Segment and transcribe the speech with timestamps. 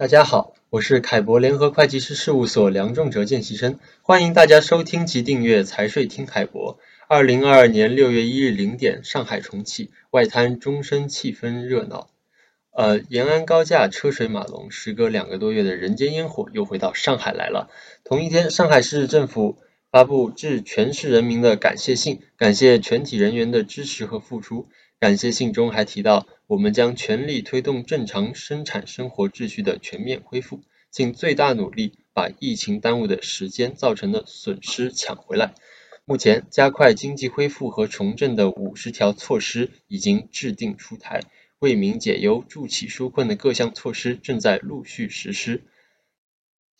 [0.00, 6.78] 大家好，我是凯博联合会计师事务所梁仲哲见习生，欢迎大家收听及订阅财税听凯博。
[7.06, 12.08] 二零二二年六月一日零点，上海重启，外滩钟声气氛热闹。
[12.70, 17.68] 呃，延安高架车水马龙，时隔两个多月的人间烟火又回到上海来了。
[18.02, 19.58] 同一天，上海市政府
[19.90, 24.66] 发布致全市人民的感谢信，感谢全体人员的支持和付出。
[24.98, 35.54] 感谢信中还提到，我们将全力推动正常生产生活秩序的全面恢复，尽最大努力把疫情耽误的时间造成的损失抢回来。
[36.04, 41.20] 目前，加快经济恢复和重振的五十条措施已经制定出台，
[41.60, 45.62] 为民解忧、助企纾困的各项措施正在陆续实施。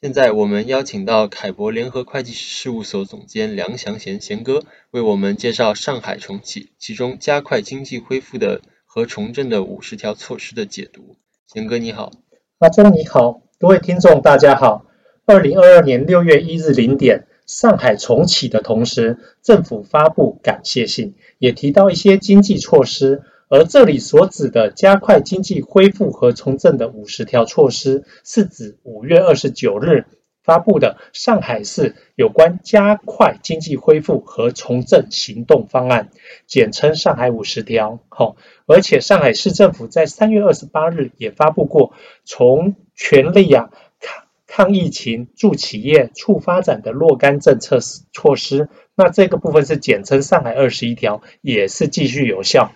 [0.00, 11.16] 现在我们邀请到凯博联合会计事务所总监梁祥贤贤哥为我们介绍上海重启，其中加快经济恢复的和重振的五十条措施的解读。
[11.46, 12.10] 贤哥你好，
[12.58, 14.84] 阿忠你好，各位听众大家好。
[15.24, 23.22] 二零二二年六月一日零点，上海重启的同时，政府发布感谢信，也提到一些经济措施。
[23.48, 30.06] 而这里所指的加快经济恢复和重振的五十条措施，是指五月二十九日
[30.51, 36.09] 发布的上海市有关加快经济恢复和重振行动方案，
[36.48, 38.01] 简称上海五十条。
[38.09, 38.34] 好，
[38.67, 41.93] 而且上海市政府在三月二十八日也发布过
[42.25, 47.78] 从全力啊抗抗疫情、助企业、促发展的若干政策
[48.12, 48.69] 措施。
[48.97, 52.73] 那这个部分是简称上海二十一条，也是继续有效。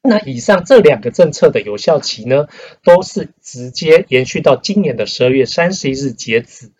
[0.00, 2.46] 那以上这两个政策的有效期呢，
[2.84, 6.70] 都是直接延续到今年的十二月三十一日截止。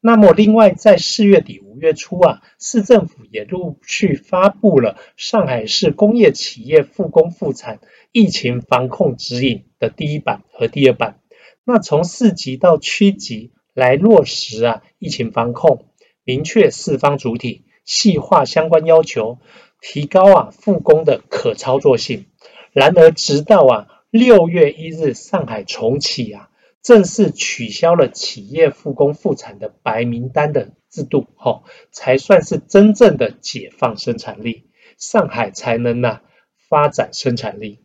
[0.00, 7.80] 那么，另外在四月底五月初啊，市政府也陆续发布了上海市工业企业复工复产
[8.12, 11.18] 疫情防控指引的第一版和第二版。
[11.64, 15.86] 那从市级到区级来落实啊疫情防控，
[16.22, 19.38] 明确四方主体，细化相关要求，
[19.80, 22.26] 提高啊复工的可操作性。
[22.72, 26.50] 然而，直到啊六月一日上海重启啊，
[26.88, 36.22] 正式取消了企业复工复产的白名单的制度，吼，才算是真正的解放生产力，上海才能呐
[36.70, 37.84] 发展生产力。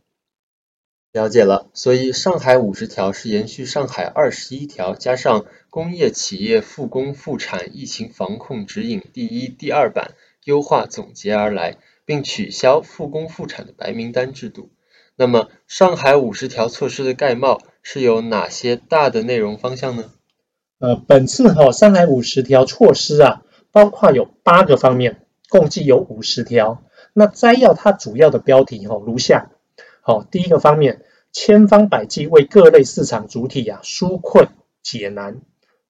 [1.12, 10.14] 了解了，所以上海五十条是延续上海二十一条，加上工业企业复工复产疫情防控指引第一、第二版
[10.46, 11.76] 优化总结而来。
[12.06, 14.74] 并取消复工复产的白名单制度。
[15.16, 20.12] 那么，上海五十条措施的概貌是有哪些大的内容方向呢？
[20.80, 26.84] 呃，本次哈、哦、上海五十条措施啊，包括有八个方面，共计有五十条。
[27.14, 29.52] 那摘要它主要的标题哈、哦、如下：
[30.02, 34.50] 好、哦，第一个方面，千方百计为各类市场主体啊纾困
[34.82, 35.42] 解难。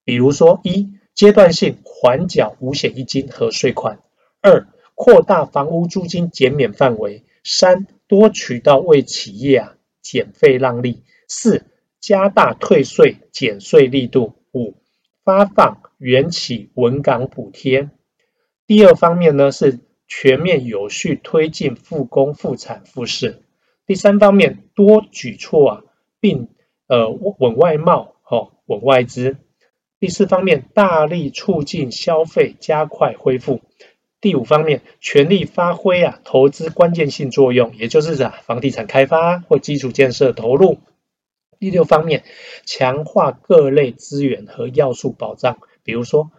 [0.03, 3.99] 比如说，一阶段性缓缴五险一金和税款；
[4.41, 11.65] 二扩大房屋租金减免范围，三多渠道为企业啊减费让利，四
[11.99, 14.75] 加大退税减税力度，五
[15.23, 17.89] 发放园企稳岗补贴。
[18.67, 23.41] 第二方面呢是全面有序推进复工复产复市。
[23.87, 25.83] 第三方面多举措啊，
[26.19, 26.49] 并
[26.85, 29.37] 呃稳外贸哦稳外资。
[29.99, 33.61] 第四方面大力促进消费，加快恢复。
[34.23, 40.79] 第五方面，全力发挥啊投资关键性作用，也就是啊房地产开发或基础建设投入。
[41.59, 42.23] 第六方面，
[42.65, 46.31] 强化各类资源和要素保障，比如说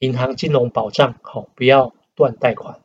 [0.00, 2.80] 银行金融保障，好不要断贷款。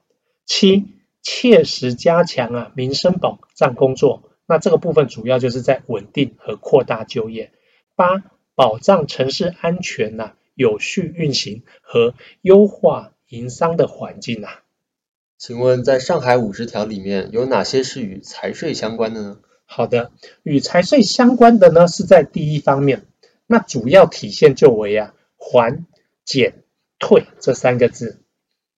[0.46, 0.86] 七，
[1.24, 7.52] 切实加强啊民生保障工作，那这个部分主要就是在稳定和扩大就业。
[7.96, 8.22] 八，
[8.54, 12.14] 保障城市安全呐、有序运行和
[12.44, 13.13] 优化。
[13.34, 14.62] 营商的环境啊，
[15.40, 19.40] 请问在上海五十条里面有哪些是与财税相关的呢？
[19.66, 20.12] 好的，
[20.44, 23.08] 与财税相关的呢是在第一方面，
[23.48, 25.84] 那主要体现就为啊还、
[26.24, 26.64] 减、
[27.00, 28.20] 退这三个字。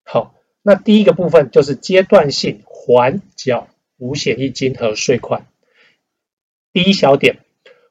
[0.03, 3.67] 好，那第一个部分就是阶段性还缴
[3.97, 5.47] 五险一金和税款。
[6.71, 7.39] 第一小点，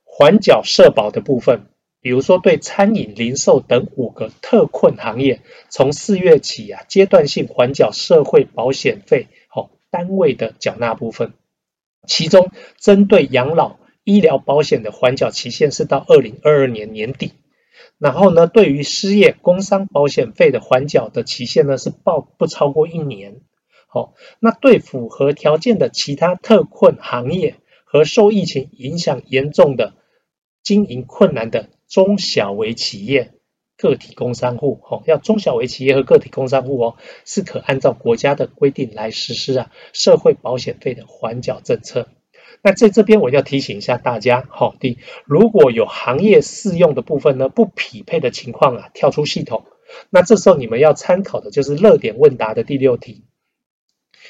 [0.06, 1.66] 还缴社保的部分。
[2.04, 5.40] 比如说，对餐饮、零售等五个特困行业，
[5.70, 11.32] 从四月起啊，阶段性缓缴社会保险费，好单位的缴纳部分。
[12.06, 17.32] 其中，针对养老医疗保险的缓缴期限是到二零二二年年底。
[17.96, 23.40] 然后呢，对于失业、工伤保险费的缓缴的期限呢，是报不超过一年。
[23.88, 27.54] 好，那对符合条件的其他特困行业
[27.86, 29.94] 和受疫情影响严重的
[30.62, 33.32] 经营困难的中小微企业、
[33.76, 42.08] 个体工商户，哦，要中小微企业和个体工商户哦，是可按照国家的规定来实施啊社会保险费的缓缴政策。
[42.62, 49.66] 那在这边我要提醒一下大家，好，第，如果有行业适用的部分呢不匹配的情况啊，跳出系统，
[50.08, 53.24] 那这时候你们要参考的就是热点问答的第六题。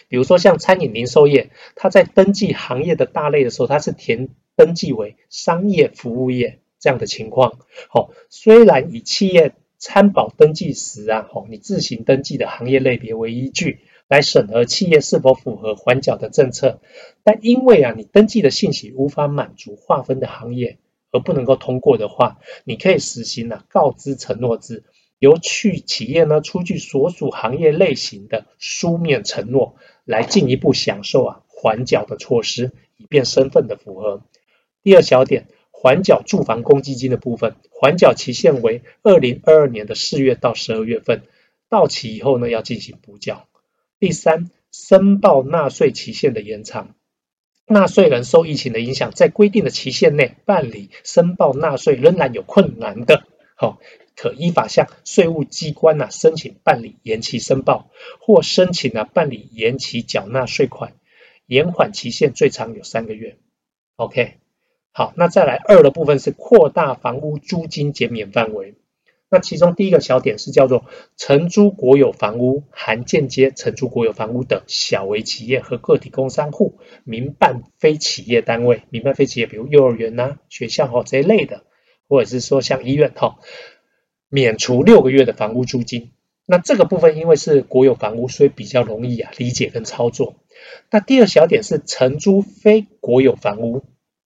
[0.09, 7.61] 比如说像餐饮零售业，它在登记行业的大类的时候，它是填登记为商业服务业这样的情况。
[7.89, 13.81] 好，虽然以企业参保登记时啊，好，你自行登记的行业类别为依据。
[14.07, 16.83] 来审核企业是否符合缓缴的政策，
[17.23, 20.77] 但因为啊，你登记的信息无法满足划分的行业
[21.11, 24.85] 而不能够通过的话，你可以实行啊告知承诺制，
[25.19, 34.23] 由去企业呢出具所属行业类型的书面承诺，来进一步享受啊缓缴的措施，以便身份的符合。
[34.83, 35.49] 第二小点，
[35.85, 41.25] 缓缴住房公积金的部分，缓缴期限为二零二二年的四月到十二月份，
[41.69, 43.47] 到期以后呢要进行补缴。
[43.99, 46.95] 第三，申报纳税期限的延长，
[47.67, 53.79] 纳税人受疫情的影响，在规定的期限内办理申报纳税仍然有困难的，好，
[54.17, 57.91] 可依法向税务机关呐申请办理延期申报，
[58.21, 60.95] 或申请啊办理延期缴纳税款，
[61.45, 63.37] 延缓期限最长有三个月。
[63.97, 64.39] OK，
[64.97, 68.77] 好，那再来二的部分是扩大房屋租金减免范围。
[69.29, 70.85] 那其中第一个小点是叫做
[71.17, 81.65] 承租国有房屋，含间接承租国有房屋的小微企业和个体工商户、民办非企业单位、民办非企业，比如幼儿园呐、学校哈这一类的，
[82.09, 83.41] 或者是说像医院哈，
[84.29, 86.13] 免除六个月的房屋租金。
[86.47, 90.37] 那这个部分因为是国有房屋，所以比较容易啊理解跟操作。
[90.93, 93.83] 那第二小点是承租非国有房屋。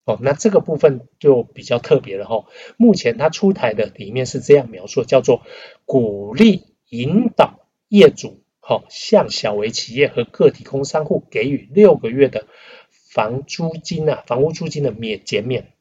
[0.08, 2.46] 哦，那这个部分就比较特别了哈。
[2.78, 5.43] 目前它出台的里面是这样描述，叫做
[5.84, 12.46] 鼓励引导业主，好向小微企业和个体工商户给予六个月的
[12.90, 15.75] 房租金啊，房屋租金的免减免。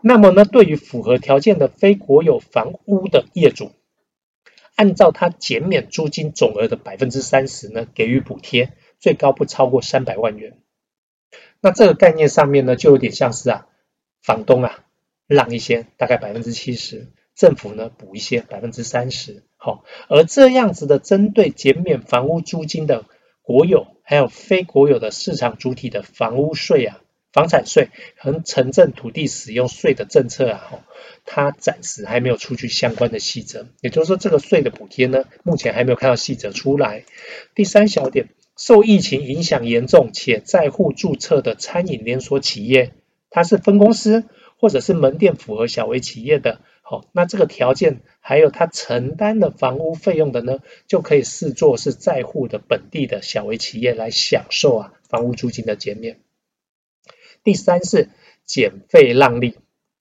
[0.00, 3.72] 那么呢，对于符合条件的非国有房屋的业主，
[4.76, 10.56] 按照他减免租金总额的百分之三十呢，给予补贴，最高不超过三百万元。
[11.60, 13.66] 那这个概念上面呢，就有点像是啊，
[14.22, 14.84] 房东啊
[15.26, 23.04] 让一些，大概百分之七十，政府呢补一些百分之三十，好，而这样子的针对减免房屋租金的
[23.42, 27.00] 国有还有非国有的市场主体的房屋税啊、
[27.32, 30.84] 房产税和城镇土地使用税的政策啊，
[31.26, 37.04] 它暂时还没有出具相关的细则，也就是说这个税的补贴呢，目前还没有看到细则出来。
[37.54, 38.30] 第三小点。
[38.60, 42.92] 受疫情影响严重且在户注册的餐饮连锁企业，
[43.30, 44.26] 它是分公司
[44.58, 56.20] 或者是门店符合小微企业的，好，那这个条件还有它承担的房屋费用的呢，就可以视作是在户的本地的小微企业来享受啊房屋租金的减免。
[57.42, 58.10] 第三是
[58.44, 59.56] 减费让利，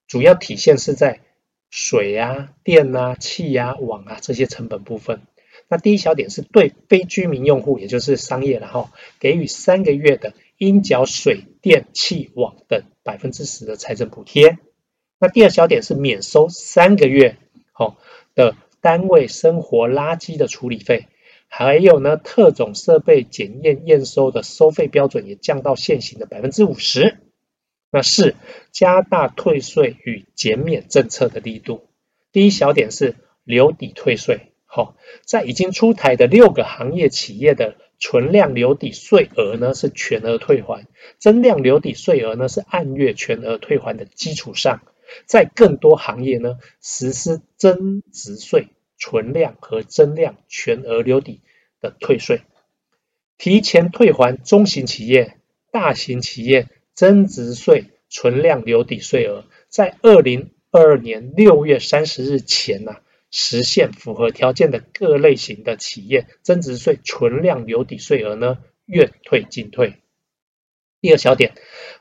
[0.06, 1.22] 主要体现是在
[1.70, 5.22] 水啊、电啊、气啊、网啊这些成本部分。
[5.70, 8.90] 那第一小点是对非居民用户，也就是商业，然后
[9.20, 14.58] 给予三个月的应缴水电气网等百分之十的财政补贴。
[15.20, 17.38] 那第二小点是免收三个月
[17.72, 17.98] 好
[18.34, 21.06] 的单位生活垃圾的处理费，
[21.48, 27.20] 还有呢特种设备检验验收的收费标准也降到现行的百分之五十。
[27.92, 28.36] 那四
[28.72, 31.90] 加大退税与减免政策的力度。
[32.32, 34.52] 第一小点是留抵退税。
[34.72, 34.96] 好，
[35.26, 40.84] 在已经出台的六个行业企业的存量留抵税额呢，是全额退还；
[41.18, 44.84] 增量留抵税额呢，是按月全额退还的基础上，
[45.26, 48.68] 在更多行业呢，实施增值税
[49.00, 51.42] 存量和增量全额留抵
[51.82, 52.42] 的退税，
[53.40, 55.40] 提前退还中型企业、
[55.72, 63.02] 大型企业增值税存量留抵税额，在二零二二年六月三十日前呢、啊。
[63.32, 69.96] 实现符合条件的各类型的企业增值税存量留抵税额呢，愿退尽退。
[71.02, 71.54] 第二小点，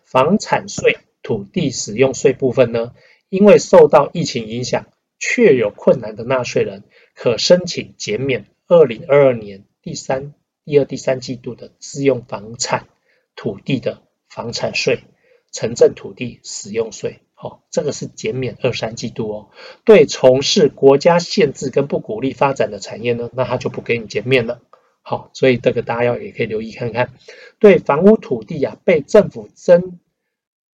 [0.04, 2.94] 房产税、土地使用税部分呢，
[3.28, 4.86] 因为受到疫情影响，
[5.18, 12.88] 确有困难的纳税人，可申请减免二零二二年第三、第二、第三季度的自用房产
[13.36, 15.04] 土地的房产税、
[15.52, 17.20] 城镇土地使用税。
[17.40, 19.50] 好，这个是减免二三季度哦。
[19.84, 24.60] 对从事国家限制跟不鼓励发展的产业呢，那他就不给你减免了。
[25.02, 27.12] 好，所以这个大家要也可以留意看看。
[27.60, 30.00] 对房屋土地啊，被政府征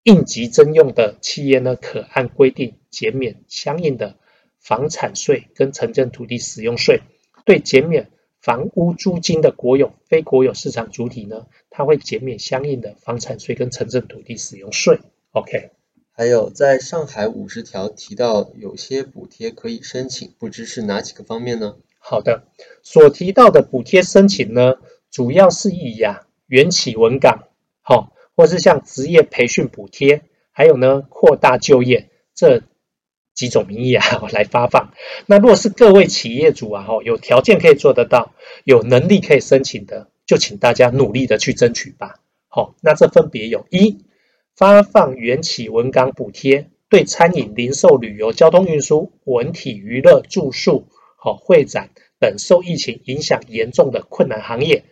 [0.04, 4.16] 应急征用的企业呢，可按规定减免相应的
[4.58, 7.02] 房产税跟城镇土地使用税。
[7.44, 8.08] 对减免
[8.40, 15.00] 房屋租金的国有、非国有市场主体呢，它会减免相应的房产税跟城镇土地使用税。
[15.32, 15.72] OK。
[16.16, 21.74] 还有，在上海五十条提到有些补贴可以申请，不知是哪几个方面呢？
[21.98, 22.44] 好的，
[22.84, 24.74] 所提到的补贴申请呢，
[25.10, 27.48] 主要是以呀缘起稳岗，
[27.82, 32.62] 好、或是像职业培训补贴，还有呢扩大就业这
[33.34, 34.92] 几种名义啊来发放。
[35.26, 42.20] 那若是各位企业主啊，哈有条件可以做得到，有能力可以申请的，就请大家努力的去争取吧。
[42.46, 44.04] 好，那这分别有一
[44.56, 54.84] 发放缘起文岗补贴，对餐饮、零售、旅游、交通运输、文体娱乐、住宿、好会展等受疫情影响严重的困难行业，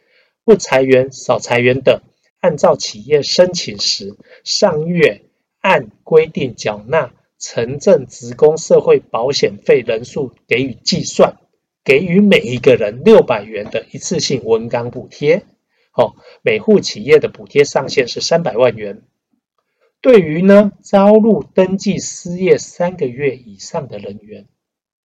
[0.44, 2.00] 不裁员、少裁员等。
[2.40, 5.22] 按照企业申请时，上月
[5.60, 11.36] 按规定缴纳城镇职工社会保险费人数给予计算，
[11.84, 15.44] 给予每一个人六百元的一次性文岗补贴。
[15.92, 19.02] 好，每户企业的补贴上限是三百万元。
[20.02, 24.46] 对于呢招录登记失业三个月以上的人员，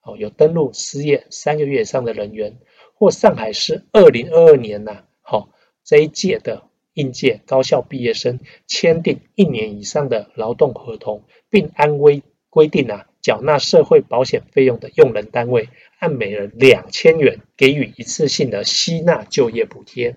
[0.03, 2.59] 哦，有登录失业三个月以上的人员，
[2.95, 5.51] 或上海市二零二二年呐，好
[5.85, 6.69] 这一届的。
[6.97, 20.17] 应届高校毕业生签订一年以上的劳动合同，并按规规定啊，缴纳社会保险费用的用人单位，按每人两千元给予一次性的吸纳就业补贴。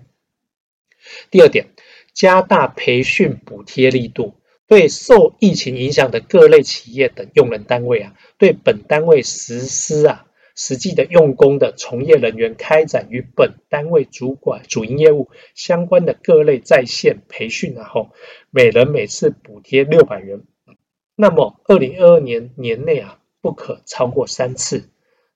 [1.30, 1.66] 第二点，
[2.14, 4.39] 加大培训补贴力度，
[4.70, 10.26] 对受疫情影响的各类企业等用人单位啊，对本单位实施啊。
[10.54, 18.10] 实际的用工的从业人员开展与本单位主管主营业务相关的各类在线培训，然后
[18.50, 20.42] 每人每次补贴六百元。
[21.16, 24.90] 那么二零二二年年内啊，不可超过三次。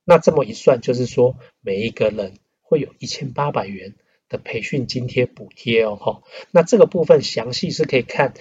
[0.05, 3.95] 那这么一算，就是说每一个人会有一千八百元
[4.29, 6.23] 的培训津贴补贴哦。
[6.53, 8.35] 那这个部分详细是可以看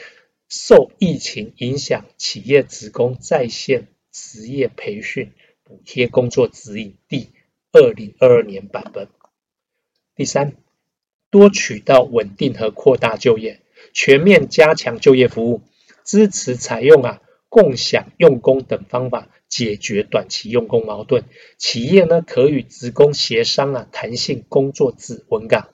[0.56, 5.32] 受疫情影响企业职工在线职业培训。
[5.64, 7.30] 补贴工作指引第
[7.72, 9.08] 二零二二年版本。
[10.16, 10.54] 第三，
[11.32, 13.62] 多渠道稳定和扩大就业，
[13.94, 15.62] 全面加强就业服务，
[16.04, 21.24] 支持采用啊共享用工等方法解决短期用工矛盾。
[21.58, 25.70] 企业呢可与职工协商啊弹性工作制稳岗，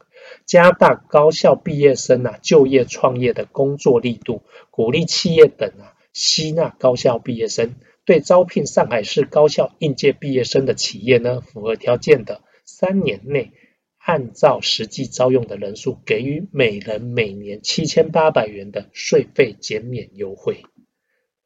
[0.50, 4.42] 加大高校毕业生啊就业创业的工作力度，
[4.72, 7.76] 鼓励企业等啊吸纳高校毕业生。
[8.04, 13.52] 对招聘上海市高校应届毕业生的企业呢，符合条件的，三年内
[14.00, 20.64] 按照实际招用的人数，给予每人每年七千八百元的税费减免优惠。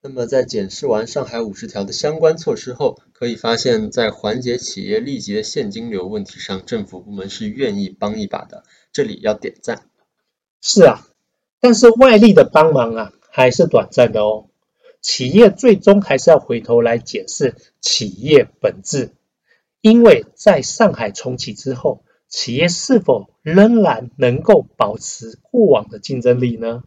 [0.01, 9.81] 那么，在检视完上海五十条的相关措施后，可以发现，在缓解企业立即的现金流问题上，政府部门是愿意帮一把的，这里要点赞。
[10.61, 11.05] 是啊，
[11.59, 14.45] 但是外力的帮忙啊，还是短暂的哦。
[15.01, 19.11] 企业最终还是要回头来检视企业本质，
[19.81, 26.83] 因为在上海重启之后，企业是否仍然能够保持过往的竞争力呢？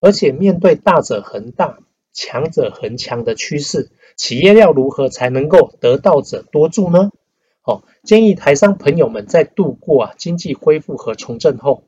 [0.00, 1.80] 而且面对大者恒大、
[2.14, 7.10] 强者恒强的趋势，企业要如何才能够得道者多助呢？
[8.02, 11.84] 建议台商朋友们在度过啊经济恢复和重振后，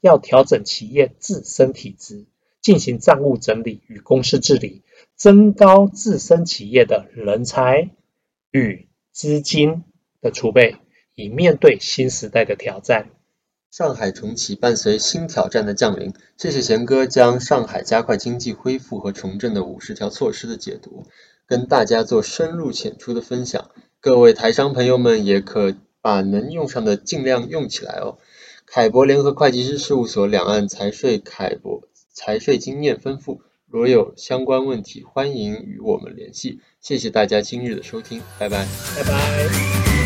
[0.00, 2.26] 要调整企业自身体质，
[2.60, 4.82] 进行账务整理与公司治理。
[5.16, 7.90] 增高自身企业的人才
[8.50, 9.84] 与资金
[10.20, 10.76] 的储备，
[11.14, 13.10] 以面对新时代的挑战。
[13.70, 21.06] 上海重启伴随新挑战的降临，谢谢贤哥将上海加快经济恢复和重振的五十条措施的解读，
[21.46, 23.70] 跟大家做深入浅出的分享。
[24.04, 28.18] 各位台商朋友们也可把能用上的尽量用起来哦。
[28.66, 33.40] 凯博联合会计师事务所两岸财税凯博财税经验丰富。
[33.66, 36.60] 如有相关问题，欢迎与我们联系。
[36.82, 40.03] 谢谢大家今日的收听，拜拜，拜拜。